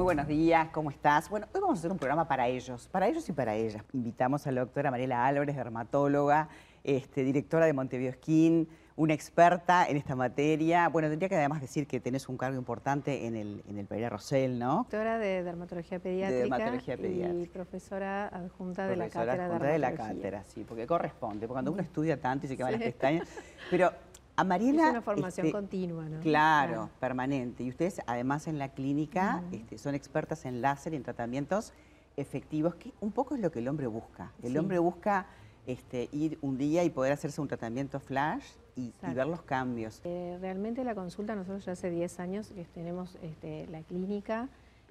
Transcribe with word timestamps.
Muy 0.00 0.04
buenos 0.04 0.28
días, 0.28 0.70
¿cómo 0.72 0.88
estás? 0.88 1.28
Bueno, 1.28 1.46
hoy 1.52 1.60
vamos 1.60 1.76
a 1.76 1.80
hacer 1.80 1.92
un 1.92 1.98
programa 1.98 2.26
para 2.26 2.48
ellos, 2.48 2.88
para 2.90 3.06
ellos 3.06 3.28
y 3.28 3.32
para 3.32 3.54
ellas. 3.54 3.84
Invitamos 3.92 4.46
a 4.46 4.50
la 4.50 4.62
doctora 4.62 4.90
Mariela 4.90 5.26
Álvarez, 5.26 5.54
dermatóloga, 5.54 6.48
este, 6.84 7.22
directora 7.22 7.66
de 7.66 7.74
Montevideo 7.74 8.14
Skin, 8.14 8.66
una 8.96 9.12
experta 9.12 9.84
en 9.86 9.98
esta 9.98 10.16
materia. 10.16 10.88
Bueno, 10.88 11.10
tendría 11.10 11.28
que 11.28 11.36
además 11.36 11.60
decir 11.60 11.86
que 11.86 12.00
tenés 12.00 12.30
un 12.30 12.38
cargo 12.38 12.56
importante 12.56 13.26
en 13.26 13.36
el, 13.36 13.62
en 13.68 13.76
el 13.76 13.84
Pereira 13.84 14.08
Rosell, 14.08 14.58
¿no? 14.58 14.76
Doctora 14.76 15.18
de 15.18 15.42
Dermatología 15.42 15.98
Pediátrica, 15.98 16.34
De 16.34 16.40
dermatología 16.44 16.96
pediátrica. 16.96 17.44
y 17.44 17.46
profesora 17.48 18.28
adjunta 18.28 18.86
de 18.86 18.96
la 18.96 19.10
Cátedra 19.10 19.34
de 19.36 19.42
adjunta 19.44 19.66
de 19.66 19.78
la 19.80 19.92
cátedra, 19.92 20.44
sí, 20.44 20.64
porque 20.66 20.86
corresponde, 20.86 21.40
porque 21.46 21.52
cuando 21.52 21.72
uno 21.72 21.82
estudia 21.82 22.18
tanto 22.18 22.46
y 22.46 22.48
se 22.48 22.56
queman 22.56 22.72
Sí. 22.72 22.78
las 22.78 22.88
pestañas. 22.88 23.28
Pero 23.70 23.92
a 24.40 24.44
Mariela... 24.44 24.84
Es 24.84 24.90
una 24.90 25.02
formación 25.02 25.46
este, 25.46 25.52
continua, 25.52 26.08
¿no? 26.08 26.20
Claro, 26.20 26.90
permanente. 26.98 27.62
Y 27.62 27.68
ustedes, 27.68 28.00
además, 28.06 28.46
en 28.46 28.58
la 28.58 28.70
clínica 28.70 29.42
este, 29.52 29.78
son 29.78 29.94
expertas 29.94 30.44
en 30.44 30.60
láser 30.62 30.94
y 30.94 30.96
en 30.96 31.02
tratamientos 31.02 31.72
efectivos, 32.16 32.74
que 32.74 32.92
un 33.00 33.12
poco 33.12 33.34
es 33.34 33.40
lo 33.40 33.50
que 33.50 33.60
el 33.60 33.68
hombre 33.68 33.86
busca. 33.86 34.32
El 34.42 34.52
Sí. 34.52 34.58
hombre 34.58 34.78
busca 34.78 35.26
este, 35.66 36.08
ir 36.12 36.38
un 36.40 36.58
día 36.58 36.84
y 36.84 36.90
poder 36.90 37.12
hacerse 37.12 37.40
un 37.40 37.48
tratamiento 37.48 38.00
flash 38.00 38.44
y, 38.76 38.92
ver 39.14 39.26
los 39.26 39.42
cambios. 39.42 40.00
Eh, 40.04 40.38
realmente 40.40 40.84
la 40.84 40.94
consulta, 40.94 41.34
nosotros 41.34 41.64
ya 41.64 41.72
hace 41.72 41.90
10 41.90 42.20
años 42.20 42.48
que 42.48 42.64
tenemos 42.64 43.18
este, 43.22 43.66
la 43.66 43.82
clínica, 43.82 44.48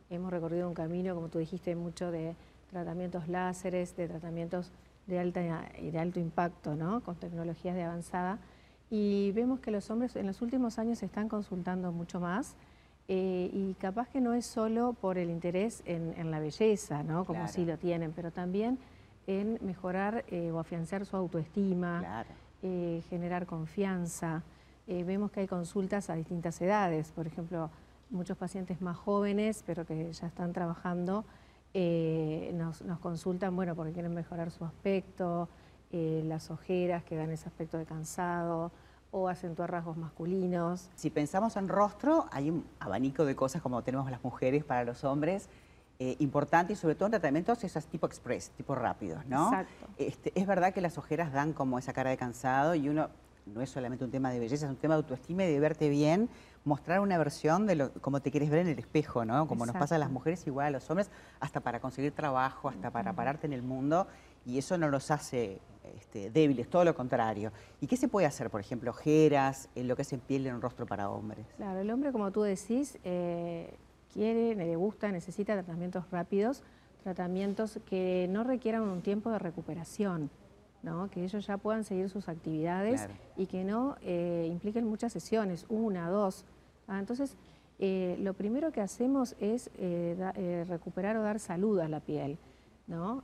hemos 0.10 0.32
recorrido 0.32 0.68
un 0.68 0.76
camino, 0.76 1.16
como 1.16 1.30
tú 1.30 1.40
dijiste, 1.40 1.76
mucho 1.76 2.12
de 2.12 2.36
tratamientos 2.70 3.28
láseres, 3.28 3.96
de 3.96 4.08
tratamientos 4.08 4.72
de, 5.08 5.20
alta, 5.20 5.42
de 5.82 6.00
alto 6.00 6.20
impacto, 6.20 6.76
¿no? 6.76 7.02
con 7.02 7.16
tecnologías 7.16 7.76
de 7.76 7.84
avanzada. 7.84 8.38
Y 8.92 9.32
vemos 9.34 9.60
que 9.60 9.72
los 9.72 9.90
hombres 9.92 10.16
en 10.16 10.26
los 10.28 10.42
últimos 10.42 10.80
años 10.80 11.00
se 11.00 11.06
están 11.06 11.30
consultando 11.30 11.92
mucho 11.92 12.20
más. 12.20 12.56
eh, 13.12 13.50
y 13.54 13.74
capaz 13.80 14.08
que 14.10 14.22
no 14.22 14.36
es 14.36 14.46
solo 14.46 14.94
por 14.94 15.18
el 15.18 15.32
interés 15.32 15.82
en, 15.88 16.14
en 16.16 16.30
la 16.30 16.40
belleza, 16.40 17.02
¿no? 17.02 17.26
como 17.26 17.40
Claro. 17.40 17.52
sí 17.52 17.66
lo 17.66 17.76
tienen, 17.80 18.12
pero 18.12 18.30
también 18.32 18.78
en 19.26 19.58
mejorar 19.64 20.26
eh, 20.28 20.52
o 20.52 20.60
afianzar 20.60 21.08
su 21.08 21.18
autoestima, 21.18 22.02
Claro. 22.02 22.30
eh, 22.62 23.02
generar 23.10 23.48
confianza. 23.48 24.44
Vemos 24.86 25.32
que 25.32 25.40
hay 25.40 25.48
consultas 25.48 26.10
a 26.12 26.16
distintas 26.16 26.62
edades, 26.62 27.12
por 27.12 27.26
ejemplo, 27.26 27.70
muchos 28.12 28.38
pacientes 28.38 28.80
más 28.82 28.96
jóvenes, 28.98 29.64
pero 29.66 29.86
que 29.88 30.12
ya 30.14 30.28
están 30.28 30.52
trabajando, 30.54 31.26
nos, 32.54 32.82
nos 32.84 33.00
consultan, 33.00 33.56
bueno, 33.56 33.76
porque 33.76 33.92
quieren 33.94 34.14
mejorar 34.14 34.50
su 34.52 34.66
aspecto, 34.66 35.48
eh, 35.92 36.24
las 36.26 36.52
ojeras 36.52 37.04
que 37.04 37.16
dan 37.16 37.32
ese 37.32 37.48
aspecto 37.48 37.78
de 37.78 37.86
cansado, 37.86 38.72
o 39.12 39.28
acentuar 39.28 39.72
rasgos 39.72 39.98
masculinos. 39.98 40.90
Si 40.96 41.10
pensamos 41.10 41.56
en 41.58 41.68
rostro, 41.68 42.28
hay 42.32 42.50
un 42.50 42.66
abanico 42.80 43.26
de 43.26 43.36
cosas 43.36 43.62
como 43.62 43.82
tenemos 43.82 44.10
las 44.12 44.24
mujeres 44.24 44.64
para 44.64 44.84
los 44.84 45.04
hombres, 45.04 45.50
eh, 46.02 46.16
importante 46.20 46.74
y 46.74 46.76
sobre 46.76 46.96
todo 46.96 47.08
en 47.08 47.12
tratamientos 47.12 47.64
esos 47.64 47.86
tipo 47.88 48.06
express, 48.06 48.52
tipo 48.52 48.76
rápidos, 48.76 49.26
¿no? 49.26 49.48
Exacto. 49.48 49.88
Este, 49.98 50.32
es 50.40 50.48
verdad 50.48 50.74
que 50.74 50.82
las 50.82 50.98
ojeras 50.98 51.34
dan 51.34 51.54
como 51.54 51.78
esa 51.78 51.92
cara 51.92 52.10
de 52.10 52.18
cansado 52.18 52.76
y 52.76 52.88
uno, 52.88 53.10
no 53.48 53.62
es 53.62 53.70
solamente 53.70 54.06
un 54.06 54.12
tema 54.12 54.32
de 54.32 54.40
belleza, 54.40 54.66
es 54.66 54.72
un 54.72 54.78
tema 54.78 54.94
de 54.94 55.00
autoestima 55.00 55.44
y 55.44 55.52
de 55.52 55.60
verte 55.60 55.90
bien, 55.90 56.30
mostrar 56.64 57.00
una 57.00 57.18
versión 57.18 57.66
de 57.66 57.76
lo, 57.76 57.92
como 57.94 58.22
te 58.22 58.32
quieres 58.32 58.50
ver 58.50 58.60
en 58.60 58.68
el 58.68 58.80
espejo, 58.80 59.26
¿no? 59.26 59.48
Como 59.48 59.66
nos 59.66 59.76
pasa 59.76 59.96
a 59.96 59.98
las 59.98 60.10
mujeres 60.10 60.46
igual 60.48 60.68
a 60.68 60.72
los 60.72 60.90
hombres, 60.90 61.10
hasta 61.40 61.60
para 61.60 61.82
conseguir 61.82 62.14
trabajo, 62.14 62.70
hasta 62.70 62.92
para 62.92 63.12
pararte 63.14 63.48
en 63.48 63.54
el 63.54 63.64
mundo 63.64 64.08
y 64.46 64.58
eso 64.58 64.78
no 64.78 64.88
los 64.90 65.12
hace 65.12 65.60
este, 65.98 66.30
débiles, 66.30 66.70
todo 66.70 66.84
lo 66.86 66.96
contrario. 66.96 67.52
¿Y 67.82 67.88
qué 67.88 67.98
se 67.98 68.08
puede 68.08 68.28
hacer, 68.28 68.50
por 68.50 68.62
ejemplo, 68.62 68.92
ojeras, 68.92 69.70
en 69.76 69.88
lo 69.88 69.96
que 69.96 70.04
es 70.04 70.14
en 70.14 70.20
piel 70.20 70.46
en 70.48 70.56
un 70.56 70.62
rostro 70.62 70.86
para 70.86 71.10
hombres? 71.10 71.46
Claro, 71.58 71.80
el 71.80 71.90
hombre, 71.92 72.12
como 72.12 72.32
tú 72.32 72.42
decís, 72.42 72.98
eh, 73.04 73.74
quiere, 74.14 74.56
le 74.56 74.76
gusta, 74.76 75.12
necesita 75.12 75.54
tratamientos 75.54 76.10
rápidos, 76.12 76.64
tratamientos 77.04 77.80
que 77.90 78.28
no 78.30 78.44
requieran 78.44 78.82
un 78.84 79.02
tiempo 79.02 79.30
de 79.32 79.40
recuperación, 79.40 80.30
¿no? 80.84 81.10
que 81.10 81.24
ellos 81.24 81.46
ya 81.46 81.58
puedan 81.58 81.84
seguir 81.84 82.10
sus 82.10 82.28
actividades 82.30 83.02
Claro. 83.02 83.14
y 83.38 83.46
que 83.48 83.64
no 83.64 83.96
eh, 84.02 84.48
impliquen 84.52 84.86
muchas 84.88 85.14
sesiones, 85.14 85.66
una, 85.70 86.10
dos. 86.10 86.46
Ah, 86.88 87.00
entonces, 87.00 87.36
eh, 87.80 88.18
lo 88.20 88.34
primero 88.34 88.72
que 88.72 88.82
hacemos 88.82 89.36
es 89.40 89.70
da- 90.18 90.34
recuperar 90.66 91.16
o 91.18 91.22
dar 91.24 91.40
salud 91.40 91.80
a 91.80 91.88
la 91.88 92.00
piel. 92.02 92.38
¿no? 92.88 93.22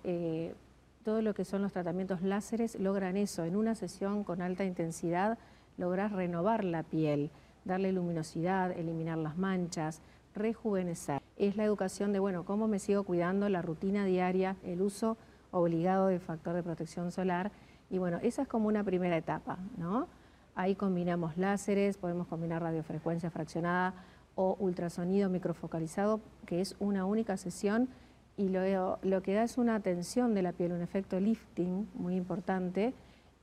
Todo 1.06 1.22
lo 1.22 1.36
que 1.36 1.46
son 1.46 1.62
los 1.62 1.72
tratamientos 1.72 2.24
láseres 2.24 2.80
logran 2.80 3.16
eso. 3.16 3.44
En 3.44 3.56
una 3.56 3.76
sesión 3.76 4.24
con 4.24 4.42
alta 4.42 4.66
intensidad 4.66 5.38
logras 5.78 6.12
renovar 6.12 6.64
la 6.64 6.82
piel, 6.82 7.30
darle 7.64 7.92
luminosidad, 7.92 8.72
eliminar 8.72 9.20
las 9.20 9.38
manchas, 9.38 10.02
rejuvenecer. 10.34 11.22
Es 11.38 11.58
la 11.58 11.64
educación 11.64 12.12
de, 12.12 12.18
bueno, 12.18 12.44
cómo 12.44 12.68
me 12.68 12.80
sigo 12.80 13.04
cuidando, 13.04 13.48
la 13.50 13.62
rutina 13.62 14.04
diaria, 14.04 14.56
el 14.64 14.82
uso 14.82 15.16
obligado 15.52 16.08
de 16.08 16.20
factor 16.20 16.56
de 16.56 16.64
protección 16.64 17.12
solar. 17.12 17.52
Y 17.92 18.00
bueno, 18.00 18.18
esa 18.24 18.42
es 18.42 18.48
como 18.48 18.68
una 18.68 18.84
primera 18.84 19.16
etapa, 19.16 19.60
¿no? 19.78 20.08
Ahí 20.56 20.74
combinamos 20.74 21.38
láseres, 21.38 21.98
podemos 21.98 22.26
combinar 22.26 22.64
radiofrecuencia 22.64 23.30
fraccionada 23.30 23.94
o 24.34 24.58
ultrasonido 24.60 25.30
microfocalizado, 25.30 26.20
que 26.48 26.62
es 26.62 26.76
una 26.80 27.06
única 27.06 27.38
sesión 27.38 27.90
y 28.38 28.50
lo, 28.50 29.00
lo 29.02 29.22
que 29.22 29.34
da 29.34 29.44
es 29.44 29.58
una 29.58 29.80
tensión 29.80 30.34
de 30.34 30.42
la 30.42 30.52
piel, 30.52 30.72
un 30.74 30.82
efecto 30.82 31.20
lifting 31.20 31.88
muy 31.94 32.16
importante, 32.16 32.94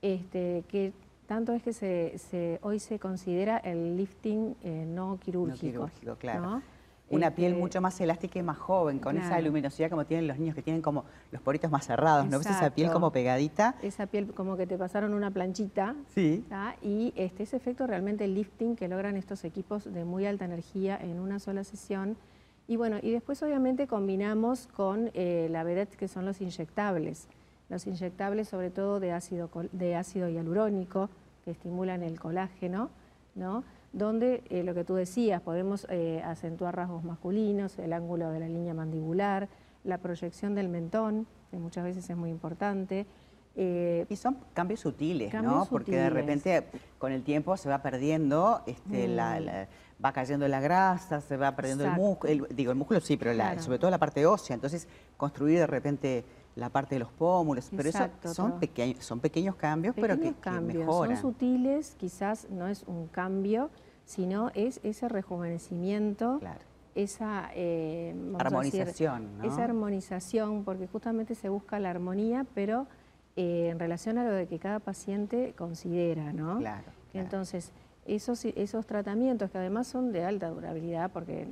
este, 0.01 0.63
que 0.67 0.93
tanto 1.27 1.53
es 1.53 1.63
que 1.63 1.73
se, 1.73 2.17
se- 2.17 2.59
hoy 2.61 2.79
se 2.79 2.99
considera 2.99 3.57
el 3.57 3.97
lifting 3.97 4.55
eh, 4.63 4.85
no 4.87 5.17
quirúrgico. 5.19 5.59
quirúrgico, 5.59 6.15
claro. 6.17 6.41
¿no? 6.41 6.61
Una 7.09 7.27
Este, 7.27 7.35
piel 7.41 7.55
mucho 7.55 7.79
más 7.81 7.99
elástica 8.01 8.39
y 8.39 8.43
más 8.43 8.57
joven, 8.57 8.97
con 8.99 9.17
esa 9.17 9.39
luminosidad 9.41 9.89
como 9.89 10.05
tienen 10.05 10.25
los 10.27 10.39
niños 10.39 10.55
que 10.55 10.61
tienen 10.63 10.81
como 10.81 11.03
los 11.31 11.41
poritos 11.41 11.69
más 11.69 11.85
cerrados, 11.85 12.25
¿no 12.27 12.37
ves 12.39 12.47
esa 12.47 12.69
piel 12.71 12.91
como 12.91 13.11
pegadita? 13.11 13.75
Esa 13.83 14.07
piel 14.07 14.33
como 14.33 14.57
que 14.57 14.65
te 14.65 14.77
pasaron 14.77 15.13
una 15.13 15.29
planchita, 15.29 15.95
Sí. 16.15 16.43
¿tá? 16.49 16.75
y 16.81 17.13
este, 17.15 17.43
ese 17.43 17.57
efecto 17.57 17.85
realmente 17.87 18.27
lifting 18.27 18.75
que 18.75 18.87
logran 18.87 19.15
estos 19.17 19.43
equipos 19.43 19.91
de 19.93 20.05
muy 20.05 20.25
alta 20.25 20.45
energía 20.45 20.97
en 20.97 21.19
una 21.19 21.39
sola 21.39 21.63
sesión. 21.63 22.15
Y 22.67 22.77
bueno, 22.77 22.97
y 23.01 23.11
después 23.11 23.41
obviamente 23.43 23.87
combinamos 23.87 24.67
con 24.67 25.11
eh, 25.13 25.47
la 25.51 25.63
vedette 25.63 25.95
que 25.95 26.07
son 26.07 26.25
los 26.25 26.39
inyectables. 26.41 27.27
Los 27.69 27.87
inyectables 27.87 28.49
sobre 28.49 28.69
todo 28.69 28.99
de 28.99 29.11
ácido, 29.11 29.49
de 29.71 29.95
ácido 29.95 30.29
hialurónico 30.29 31.09
que 31.43 31.51
estimulan 31.51 32.03
el 32.03 32.19
colágeno, 32.19 32.89
¿no? 33.35 33.63
donde 33.93 34.43
eh, 34.49 34.63
lo 34.63 34.73
que 34.73 34.83
tú 34.83 34.95
decías, 34.95 35.41
podemos 35.41 35.85
eh, 35.89 36.21
acentuar 36.25 36.75
rasgos 36.75 37.03
masculinos, 37.03 37.77
el 37.77 37.93
ángulo 37.93 38.31
de 38.31 38.39
la 38.39 38.47
línea 38.47 38.73
mandibular, 38.73 39.47
la 39.83 39.99
proyección 39.99 40.55
del 40.55 40.67
mentón, 40.67 41.27
que 41.51 41.57
muchas 41.57 41.83
veces 41.83 42.09
es 42.09 42.17
muy 42.17 42.31
importante. 42.31 43.05
Eh, 43.55 44.05
Y 44.09 44.15
son 44.15 44.37
cambios 44.53 44.79
sutiles, 44.79 45.33
¿no? 45.33 45.41
Cambios 45.41 45.67
Porque 45.67 45.91
de 45.95 46.09
repente 46.09 46.67
con 46.97 47.11
el 47.11 47.23
tiempo 47.23 47.55
se 47.57 47.69
va 47.69 47.81
perdiendo, 47.81 48.61
este, 48.65 49.07
la- 49.07 49.39
Mm. 49.39 49.43
la- 49.45 49.67
va 50.03 50.11
cayendo 50.11 50.47
la 50.47 50.59
grasa, 50.59 51.21
se 51.21 51.37
va 51.37 51.55
perdiendo 51.55 51.85
el 51.85 51.91
músculo, 51.91 52.47
digo, 52.49 52.71
el 52.71 52.77
músculo 52.77 52.99
sí, 52.99 53.15
pero 53.15 53.31
la- 53.33 53.59
sobre 53.59 53.77
todo 53.79 53.91
la 53.91 53.99
parte 53.99 54.25
ósea, 54.25 54.53
entonces 54.55 54.87
construir 55.17 55.59
de 55.59 55.67
repente 55.67 56.25
la 56.55 56.69
parte 56.69 56.95
de 56.95 56.99
los 56.99 57.11
pómulos, 57.11 57.69
pero 57.75 57.89
eso 57.89 58.09
son, 58.33 58.59
pequeños, 58.59 59.03
son 59.05 59.19
pequeños 59.19 59.55
cambios, 59.55 59.95
pero 59.95 60.09
que, 60.09 60.13
pequeños 60.15 60.35
que 60.35 60.41
cambios, 60.41 60.85
mejoran. 60.85 61.15
son 61.17 61.31
sutiles, 61.33 61.95
quizás 61.99 62.47
no 62.49 62.67
es 62.67 62.83
un 62.87 63.07
cambio, 63.07 63.69
sino 64.05 64.51
es 64.53 64.79
ese 64.83 65.07
rejuvenecimiento, 65.09 66.39
Claro. 66.39 66.59
esa 66.95 67.49
eh, 67.55 68.13
decir, 68.15 68.35
Armonización, 68.39 69.37
¿no? 69.37 69.43
esa 69.45 69.63
armonización, 69.63 70.63
porque 70.63 70.87
justamente 70.87 71.33
se 71.35 71.49
busca 71.49 71.79
la 71.79 71.89
armonía, 71.91 72.45
pero 72.53 72.87
eh, 73.35 73.69
en 73.69 73.79
relación 73.79 74.17
a 74.17 74.23
lo 74.23 74.31
de 74.31 74.47
que 74.47 74.59
cada 74.59 74.79
paciente 74.79 75.53
considera, 75.57 76.33
¿no? 76.33 76.59
Claro, 76.59 76.83
claro. 76.83 76.97
Entonces, 77.13 77.71
esos, 78.05 78.45
esos 78.45 78.85
tratamientos 78.85 79.49
que 79.49 79.57
además 79.57 79.87
son 79.87 80.11
de 80.11 80.23
alta 80.23 80.49
durabilidad, 80.49 81.11
porque 81.11 81.47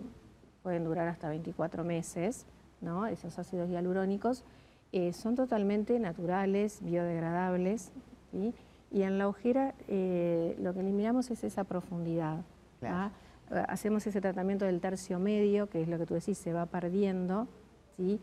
pueden 0.64 0.84
durar 0.84 1.08
hasta 1.08 1.30
24 1.30 1.84
meses, 1.84 2.46
¿no? 2.82 3.08
Esos 3.08 3.38
ácidos 3.40 3.70
hialurónicos, 3.70 4.44
eh, 4.92 5.14
son 5.14 5.36
totalmente 5.36 5.98
naturales, 6.00 6.80
biodegradables, 6.84 7.92
¿sí? 8.32 8.54
Y 8.92 9.04
en 9.04 9.18
la 9.18 9.30
ojera 9.30 9.74
eh, 9.88 10.58
lo 10.60 10.74
que 10.74 10.82
eliminamos 10.82 11.32
es 11.32 11.44
esa 11.46 11.64
profundidad. 11.64 12.42
Claro. 12.80 12.96
¿ah? 12.98 13.12
Eh, 13.52 13.66
Hacemos 13.70 14.06
ese 14.06 14.20
tratamiento 14.20 14.66
del 14.66 14.82
tercio 14.82 15.18
medio, 15.18 15.70
que 15.70 15.82
es 15.82 15.88
lo 15.88 15.98
que 15.98 16.06
tú 16.06 16.14
decís, 16.14 16.38
se 16.38 16.52
va 16.52 16.66
perdiendo, 16.66 17.48
¿sí? 17.96 18.20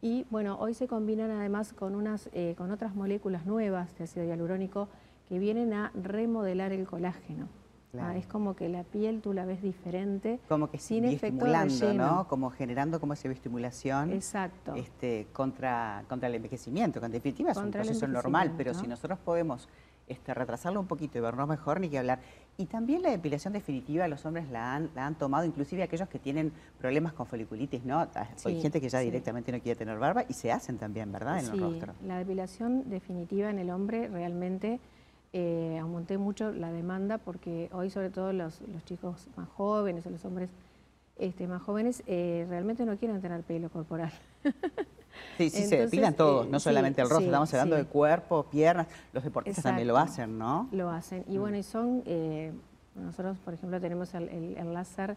Y 0.00 0.26
bueno, 0.30 0.56
hoy 0.60 0.74
se 0.74 0.86
combinan 0.86 1.30
además 1.30 1.72
con, 1.72 1.94
unas, 1.94 2.28
eh, 2.32 2.54
con 2.56 2.70
otras 2.70 2.94
moléculas 2.94 3.46
nuevas 3.46 3.96
de 3.98 4.04
ácido 4.04 4.24
hialurónico 4.24 4.88
que 5.28 5.38
vienen 5.38 5.72
a 5.72 5.90
remodelar 5.94 6.72
el 6.72 6.86
colágeno. 6.86 7.48
Claro. 7.90 8.08
Ah, 8.08 8.16
es 8.16 8.26
como 8.26 8.54
que 8.54 8.68
la 8.68 8.84
piel 8.84 9.22
tú 9.22 9.32
la 9.32 9.46
ves 9.46 9.62
diferente, 9.62 10.40
Como 10.46 10.70
que 10.70 10.78
sin 10.78 11.06
efecto 11.06 11.46
relleno. 11.46 12.06
¿no? 12.06 12.28
Como 12.28 12.50
generando 12.50 13.00
como 13.00 13.14
esa 13.14 13.28
estimulación. 13.28 14.12
Exacto. 14.12 14.74
este, 14.74 15.26
contra, 15.32 16.04
contra 16.06 16.28
el 16.28 16.34
envejecimiento, 16.34 17.00
que 17.00 17.06
en 17.06 17.12
definitiva 17.12 17.52
es 17.52 17.56
un 17.56 17.70
proceso 17.70 18.06
normal, 18.06 18.52
pero 18.58 18.74
si 18.74 18.86
nosotros 18.86 19.18
podemos 19.18 19.68
este, 20.06 20.34
retrasarlo 20.34 20.80
un 20.80 20.86
poquito 20.86 21.18
y 21.18 21.22
vernos 21.22 21.48
mejor, 21.48 21.80
ni 21.80 21.88
que 21.88 21.98
hablar. 21.98 22.20
Y 22.60 22.66
también 22.66 23.02
la 23.02 23.10
depilación 23.10 23.52
definitiva 23.52 24.08
los 24.08 24.26
hombres 24.26 24.50
la 24.50 24.74
han, 24.74 24.90
la 24.96 25.06
han 25.06 25.14
tomado, 25.14 25.44
inclusive 25.44 25.84
aquellos 25.84 26.08
que 26.08 26.18
tienen 26.18 26.52
problemas 26.80 27.12
con 27.12 27.24
foliculitis, 27.24 27.84
¿no? 27.84 28.00
Ah, 28.00 28.28
Hay 28.44 28.60
gente 28.60 28.80
que 28.80 28.88
ya 28.88 28.98
directamente 28.98 29.52
no 29.52 29.60
quiere 29.60 29.78
tener 29.78 29.96
barba 29.96 30.24
y 30.28 30.32
se 30.32 30.50
hacen 30.50 30.76
también, 30.76 31.12
¿verdad? 31.12 31.38
En 31.38 31.44
sí, 31.44 31.52
el 31.52 31.60
rostro. 31.60 31.94
La 32.04 32.18
depilación 32.18 32.90
definitiva 32.90 33.48
en 33.48 33.60
el 33.60 33.70
hombre 33.70 34.08
realmente 34.08 34.80
eh, 35.32 35.78
aumenté 35.80 36.18
mucho 36.18 36.50
la 36.50 36.72
demanda 36.72 37.18
porque 37.18 37.70
hoy 37.72 37.90
sobre 37.90 38.10
todo 38.10 38.32
los, 38.32 38.60
chicos 38.86 39.28
más 39.36 39.48
jóvenes 39.50 40.04
o 40.06 40.10
los 40.10 40.24
hombres 40.24 40.50
este, 41.18 41.46
más 41.46 41.62
jóvenes 41.62 42.02
eh, 42.06 42.46
realmente 42.48 42.84
no 42.84 42.96
quieren 42.96 43.20
tener 43.20 43.42
pelo 43.42 43.70
corporal. 43.70 44.12
Sí, 45.36 45.50
sí, 45.50 45.66
se 45.66 45.78
depilan 45.78 46.14
todos, 46.14 46.46
eh, 46.46 46.50
no 46.50 46.60
solamente 46.60 47.00
el 47.00 47.08
rostro, 47.08 47.26
estamos 47.26 47.52
hablando 47.54 47.76
de 47.76 47.84
cuerpo, 47.84 48.44
piernas, 48.44 48.88
los 49.12 49.22
deportistas 49.22 49.62
también 49.62 49.88
lo 49.88 49.96
hacen, 49.96 50.38
¿no? 50.38 50.68
Lo 50.72 50.90
hacen, 50.90 51.24
y 51.28 51.38
mm. 51.38 51.40
bueno, 51.40 51.56
y 51.56 51.62
son, 51.62 52.02
eh, 52.06 52.52
nosotros 52.94 53.38
por 53.38 53.54
ejemplo 53.54 53.80
tenemos 53.80 54.14
el, 54.14 54.56
láser, 54.72 55.16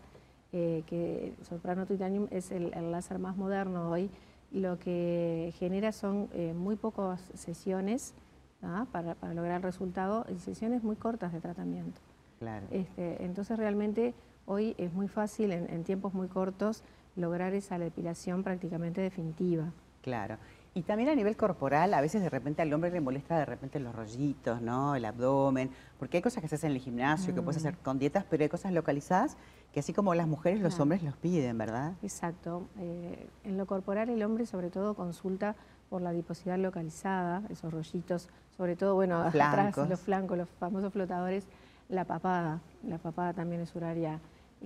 eh, 0.54 0.84
que 0.86 1.34
Soprano 1.48 1.86
Titanium 1.86 2.28
es 2.30 2.52
el, 2.52 2.72
láser 2.92 3.20
más 3.20 3.36
moderno 3.36 3.90
hoy, 3.90 4.10
lo 4.52 4.78
que 4.80 5.54
genera 5.58 5.92
son 5.92 6.30
muy 6.56 6.76
pocas 6.76 7.22
sesiones 7.34 8.14
¿ah? 8.62 8.86
para, 8.92 9.16
lograr 9.34 9.58
el 9.58 9.64
resultado, 9.64 10.26
y 10.30 10.40
sesiones 10.40 10.84
muy 10.84 10.98
cortas 10.98 11.32
de 11.32 11.40
tratamiento. 11.40 12.00
Claro. 12.40 12.66
Este, 12.72 13.24
entonces 13.24 13.58
realmente 13.58 14.14
hoy 14.46 14.76
es 14.78 14.94
muy 14.94 15.08
fácil 15.08 15.52
en 15.52 15.84
tiempos 15.84 16.14
muy 16.14 16.28
cortos 16.28 16.84
lograr 17.16 17.54
esa 17.54 17.78
depilación 17.78 18.44
prácticamente 18.44 19.02
definitiva. 19.02 19.72
Claro. 20.02 20.38
Y 20.74 20.84
también 20.84 21.10
a 21.10 21.16
nivel 21.16 21.36
corporal, 21.36 21.94
a 21.94 22.00
veces 22.00 22.22
de 22.22 22.30
repente 22.30 22.62
al 22.62 22.72
hombre 22.72 22.92
le 22.92 23.02
molesta 23.02 23.38
de 23.38 23.44
repente 23.44 23.78
los 23.82 23.94
rollitos, 23.94 24.62
¿no? 24.62 24.96
El 24.96 25.04
abdomen, 25.04 25.70
porque 26.00 26.18
hay 26.18 26.24
cosas 26.24 26.42
que 26.42 26.48
se 26.48 26.56
hacen 26.56 26.72
en 26.72 26.78
el 26.78 26.82
gimnasio, 26.82 27.36
que 27.36 27.42
puedes 27.42 27.58
hacer 27.58 27.74
mm. 27.74 27.84
con 27.84 28.00
dietas, 28.00 28.24
pero 28.30 28.44
hay 28.44 28.50
cosas 28.50 28.72
localizadas 28.72 29.36
que 29.74 29.82
así 29.82 29.92
como 29.92 30.16
las 30.16 30.28
mujeres, 30.28 30.62
los 30.62 30.80
hombres 30.80 31.04
los 31.04 31.18
piden, 31.18 31.58
¿verdad? 31.58 31.94
Exacto. 32.04 32.68
Eh, 32.80 33.28
en 33.44 33.58
lo 33.58 33.66
corporal 33.66 34.10
el 34.10 34.24
hombre 34.24 34.46
sobre 34.46 34.70
todo 34.70 34.94
consulta 34.94 35.56
por 35.90 36.02
la 36.02 36.12
adiposidad 36.12 36.58
localizada, 36.58 37.44
esos 37.50 37.74
rollitos, 37.74 38.30
sobre 38.56 38.78
todo, 38.78 38.96
bueno, 38.96 39.22
atrás, 39.22 39.76
los 39.90 40.00
flancos, 40.00 40.38
los 40.38 40.48
famosos 40.58 40.94
flotadores, 40.94 41.48
la 41.92 42.06
papada, 42.06 42.62
la 42.88 42.98
papada 42.98 43.34
también 43.34 43.62
es 43.62 43.76
un 43.76 43.84
área 43.84 44.20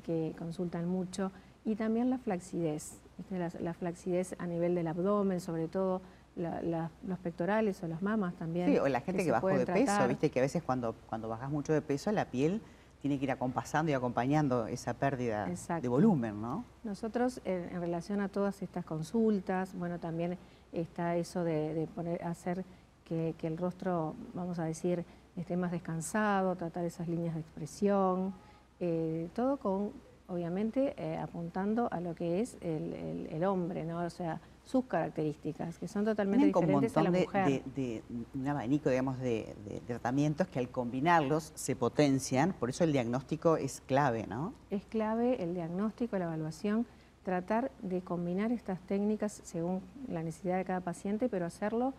que 0.04 0.34
consultan 0.38 0.88
mucho, 0.88 1.32
y 1.66 1.76
también 1.76 2.10
la 2.10 2.18
flacidez. 2.18 3.02
La, 3.30 3.74
flacidez 3.74 4.36
a 4.40 4.46
nivel 4.46 4.76
del 4.76 4.88
abdomen, 4.88 5.40
sobre 5.40 5.68
todo 5.68 6.02
los 6.36 7.20
pectorales 7.20 7.82
o 7.82 7.88
las 7.88 8.02
mamas 8.02 8.36
también. 8.36 8.68
Sí, 8.68 8.78
o 8.78 8.88
la 8.88 9.02
gente 9.02 9.24
que, 9.24 9.32
bajó 9.32 9.48
de 9.48 9.66
peso, 9.66 10.08
viste 10.08 10.30
que 10.30 10.40
a 10.40 10.42
veces 10.42 10.64
cuando, 10.64 10.94
cuando 11.08 11.30
bajas 11.30 11.50
mucho 11.50 11.74
de 11.74 11.82
peso 11.82 12.12
la 12.12 12.26
piel 12.26 12.62
tiene 13.06 13.20
que 13.20 13.26
ir 13.26 13.32
acompasando 13.32 13.92
y 13.92 13.94
acompañando 13.94 14.66
esa 14.66 14.96
pérdida 14.96 15.48
de 15.48 15.88
volumen, 15.88 16.42
¿no? 16.42 16.66
Nosotros 16.84 17.40
en, 17.46 17.80
relación 17.80 18.20
a 18.20 18.30
todas 18.30 18.64
estas 18.64 18.84
consultas, 18.84 19.76
bueno, 19.76 20.00
también 20.00 20.40
está 20.72 21.16
eso 21.16 21.44
de, 21.44 21.88
poner, 21.94 22.24
hacer 22.24 22.66
que, 23.04 23.36
el 23.44 23.58
rostro, 23.58 24.16
vamos 24.34 24.58
a 24.58 24.66
decir, 24.66 25.06
esté 25.36 25.58
más 25.58 25.72
descansado, 25.72 26.56
tratar 26.56 26.86
esas 26.86 27.08
líneas 27.08 27.36
de 27.36 27.42
expresión, 27.42 28.34
eh, 28.80 29.30
todo 29.34 29.58
con 29.58 29.92
obviamente 30.28 30.96
eh, 30.98 31.18
apuntando 31.18 31.88
a 31.92 32.00
lo 32.00 32.16
que 32.16 32.42
es 32.42 32.58
el, 32.62 33.44
hombre, 33.44 33.86
¿no? 33.86 34.04
O 34.04 34.10
sea, 34.10 34.42
sus 34.64 34.86
características, 34.86 35.78
que 35.78 35.88
son 35.88 36.06
totalmente 36.06 36.48
diferentes 36.48 36.98
a 36.98 37.04
la 37.04 37.12
mujer. 37.12 37.64
De, 37.76 38.02
un 38.34 38.48
abanico, 38.48 38.90
digamos, 38.90 39.20
de, 39.20 39.56
tratamientos 39.86 40.48
que 40.48 40.60
al 40.60 40.70
combinarlos 40.70 41.52
se 41.54 41.76
potencian, 41.76 42.54
por 42.54 42.70
eso 42.70 42.84
el 42.84 42.92
diagnóstico 42.92 43.58
es 43.58 43.82
clave, 43.82 44.26
¿no? 44.28 44.54
Es 44.72 44.86
clave 44.86 45.44
el 45.44 45.54
diagnóstico, 45.54 46.18
la 46.18 46.26
evaluación, 46.26 46.88
tratar 47.24 47.72
de 47.82 48.02
combinar 48.02 48.52
estas 48.52 48.80
técnicas 48.82 49.42
según 49.44 49.82
la 50.08 50.24
necesidad 50.24 50.58
de 50.58 50.66
cada 50.66 50.82
paciente, 50.82 51.30
pero 51.30 51.46
hacerlo 51.46 51.94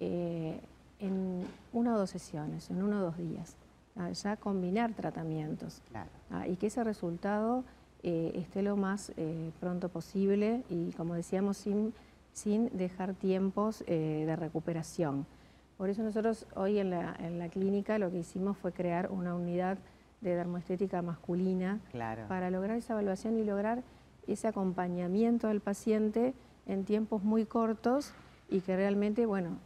eh, 0.00 0.60
en 1.04 1.44
una 1.72 1.94
o 1.94 1.98
dos 1.98 2.10
sesiones, 2.10 2.70
en 2.70 2.82
uno 2.82 2.98
o 2.98 3.02
dos 3.02 3.16
días 3.16 3.56
ya 4.12 4.36
combinar 4.36 4.92
tratamientos 4.94 5.80
ah, 6.30 6.46
y 6.46 6.56
que 6.56 6.66
ese 6.66 6.82
resultado 6.82 7.64
eh, 8.02 8.32
esté 8.34 8.62
lo 8.62 8.76
más 8.76 9.12
eh, 9.16 9.50
pronto 9.60 9.88
posible 9.88 10.62
y 10.68 10.92
como 10.92 11.14
decíamos 11.14 11.56
sin, 11.56 11.94
sin 12.32 12.76
dejar 12.76 13.14
tiempos 13.14 13.84
eh, 13.86 14.24
de 14.26 14.36
recuperación. 14.36 15.26
Por 15.78 15.90
eso 15.90 16.02
nosotros 16.02 16.46
hoy 16.54 16.78
en 16.78 16.90
la, 16.90 17.14
en 17.18 17.38
la, 17.38 17.48
clínica 17.48 17.98
lo 17.98 18.10
que 18.10 18.18
hicimos 18.18 18.56
fue 18.56 18.72
crear 18.72 19.10
una 19.10 19.34
unidad 19.34 19.78
de 20.20 20.34
dermoestética 20.34 21.02
masculina 21.02 21.80
para 22.28 22.50
lograr 22.50 22.76
esa 22.76 22.94
evaluación 22.94 23.38
y 23.38 23.44
lograr 23.44 23.82
ese 24.26 24.48
acompañamiento 24.48 25.48
del 25.48 25.60
paciente 25.60 26.34
en 26.66 26.84
tiempos 26.84 27.22
muy 27.22 27.44
cortos 27.44 28.12
y 28.48 28.60
que 28.60 28.74
realmente, 28.74 29.24
bueno... 29.26 29.58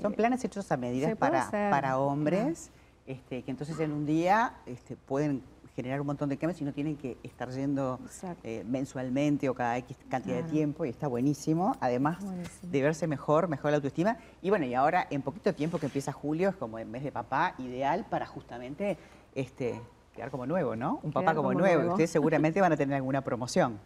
Son 0.00 0.12
planes 0.14 0.44
hechos 0.44 0.70
a 0.72 0.76
medida 0.76 1.14
para, 1.16 1.50
para 1.50 1.98
hombres. 1.98 2.70
Este, 3.06 3.42
que 3.42 3.50
entonces 3.50 3.78
en 3.80 3.90
un 3.90 4.06
día 4.06 4.54
este, 4.66 4.94
pueden 4.94 5.42
generar 5.74 6.00
un 6.00 6.06
montón 6.06 6.28
de 6.28 6.36
cambios 6.36 6.60
y 6.60 6.64
no 6.64 6.72
tienen 6.72 6.96
que 6.96 7.16
estar 7.22 7.50
yendo 7.50 7.98
eh, 8.44 8.64
mensualmente 8.68 9.48
o 9.48 9.54
cada 9.54 9.78
X 9.78 9.96
cantidad 10.08 10.36
de 10.36 10.42
tiempo 10.44 10.84
y 10.84 10.90
está 10.90 11.08
buenísimo. 11.08 11.76
Además 11.80 12.18
de 12.62 12.82
verse 12.82 13.06
mejor, 13.06 13.48
mejor 13.48 13.70
la 13.70 13.76
autoestima. 13.78 14.18
Y 14.42 14.50
bueno, 14.50 14.66
y 14.66 14.74
ahora 14.74 15.06
en 15.10 15.22
poquito 15.22 15.52
tiempo 15.54 15.78
que 15.78 15.86
empieza 15.86 16.12
julio 16.12 16.50
es 16.50 16.56
como 16.56 16.78
en 16.78 16.90
mes 16.90 17.02
de 17.02 17.12
papá 17.12 17.54
ideal 17.58 18.06
para 18.08 18.26
justamente 18.26 18.98
este, 19.34 19.80
quedar 20.14 20.30
como 20.30 20.46
nuevo, 20.46 20.76
¿no? 20.76 21.00
Un 21.02 21.12
papá 21.12 21.34
como, 21.34 21.52
nuevo. 21.54 21.84
Y 21.84 21.88
ustedes 21.88 22.10
seguramente 22.12 22.60
van 22.60 22.72
a 22.72 22.76
tener 22.76 22.94
alguna 22.94 23.22
promoción. 23.22 23.78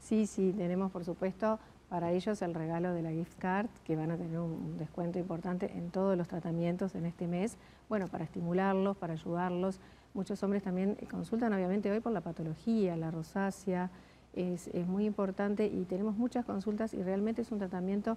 Sí, 0.00 0.26
sí, 0.26 0.54
tenemos 0.56 0.90
por 0.90 1.04
supuesto 1.04 1.58
para 1.90 2.12
ellos 2.12 2.40
el 2.40 2.54
regalo 2.54 2.94
de 2.94 3.02
la 3.02 3.10
gift 3.10 3.36
card, 3.38 3.66
que 3.84 3.96
van 3.96 4.12
a 4.12 4.16
tener 4.16 4.38
un 4.38 4.78
descuento 4.78 5.18
importante 5.18 5.72
en 5.76 5.90
todos 5.90 6.16
los 6.16 6.28
tratamientos 6.28 6.94
en 6.94 7.04
este 7.04 7.26
mes, 7.26 7.56
bueno, 7.88 8.06
para 8.06 8.22
estimularlos, 8.22 8.96
para 8.96 9.14
ayudarlos. 9.14 9.80
Muchos 10.14 10.40
hombres 10.44 10.62
también 10.62 10.96
consultan 11.10 11.52
obviamente 11.52 11.90
hoy 11.90 11.98
por 11.98 12.12
la 12.12 12.20
patología, 12.20 12.96
la 12.96 13.10
rosácea, 13.10 13.90
es, 14.32 14.70
muy 14.86 15.04
importante 15.04 15.66
y 15.66 15.84
tenemos 15.84 16.16
muchas 16.16 16.44
consultas 16.44 16.94
y 16.94 17.02
realmente 17.02 17.42
es 17.42 17.50
un 17.50 17.58
tratamiento 17.58 18.16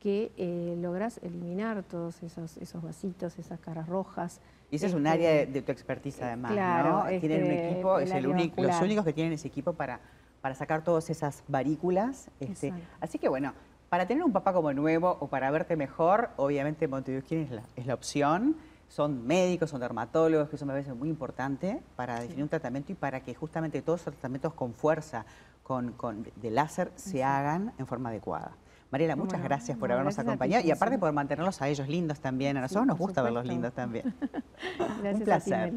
que 0.00 0.30
eh, 0.36 0.76
logras 0.78 1.18
eliminar 1.22 1.82
todos 1.82 2.22
esos, 2.22 2.58
esos 2.58 2.82
vasitos, 2.82 3.38
esas 3.38 3.58
caras 3.58 3.88
rojas. 3.88 4.42
Y 4.70 4.76
ese 4.76 4.88
es 4.88 4.92
un 4.92 5.06
área 5.06 5.46
de, 5.46 5.62
tu 5.62 5.72
expertise 5.72 6.20
además, 6.20 6.52
claro, 6.52 7.04
¿no? 7.04 7.20
Tienen 7.20 7.44
un 7.44 7.50
este, 7.50 7.70
equipo, 7.70 7.98
es 7.98 8.10
el 8.10 8.26
único, 8.26 8.62
los 8.62 8.82
únicos 8.82 9.02
que 9.02 9.14
tienen 9.14 9.32
ese 9.32 9.48
equipo 9.48 9.72
para 9.72 10.00
para 10.44 10.54
sacar 10.54 10.84
todas 10.84 11.08
esas 11.08 11.42
varículas. 11.48 12.30
Este, 12.38 12.74
así 13.00 13.18
que 13.18 13.30
bueno, 13.30 13.54
para 13.88 14.06
tener 14.06 14.22
un 14.22 14.30
papá 14.30 14.52
como 14.52 14.74
nuevo 14.74 15.16
o 15.20 15.28
para 15.28 15.50
verte 15.50 15.74
mejor, 15.74 16.28
obviamente 16.36 16.86
Montevideo 16.86 17.40
es 17.40 17.50
la, 17.50 17.62
es 17.76 17.86
la 17.86 17.94
opción. 17.94 18.54
Son 18.88 19.26
médicos, 19.26 19.70
son 19.70 19.80
dermatólogos, 19.80 20.50
que 20.50 20.56
eso 20.56 20.66
me 20.66 20.74
parece 20.74 20.92
muy 20.92 21.08
importante 21.08 21.80
para 21.96 22.20
definir 22.20 22.42
un 22.42 22.50
tratamiento 22.50 22.92
y 22.92 22.94
para 22.94 23.20
que 23.20 23.34
justamente 23.34 23.80
todos 23.80 24.02
esos 24.02 24.12
tratamientos 24.12 24.52
con 24.52 24.74
fuerza, 24.74 25.24
con, 25.62 25.92
con 25.92 26.26
de 26.36 26.50
láser, 26.50 26.92
se 26.94 27.24
hagan 27.24 27.72
en 27.78 27.86
forma 27.86 28.10
adecuada. 28.10 28.52
Mariela, 28.90 29.16
muchas 29.16 29.42
gracias 29.42 29.78
por 29.78 29.90
habernos 29.90 30.18
acompañado 30.18 30.62
y 30.62 30.70
aparte 30.72 30.98
por 30.98 31.10
mantenerlos 31.10 31.62
a 31.62 31.68
ellos 31.68 31.88
lindos 31.88 32.20
también. 32.20 32.58
A 32.58 32.60
nosotros 32.60 32.86
nos 32.86 32.98
gusta 32.98 33.22
verlos 33.22 33.46
lindos 33.46 33.72
también. 33.72 34.14
gracias 34.78 35.14
un 35.14 35.20
placer. 35.22 35.72